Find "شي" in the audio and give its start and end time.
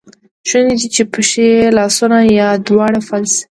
3.35-3.43